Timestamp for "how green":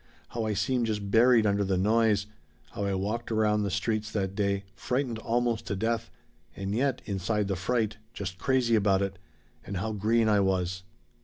9.77-10.27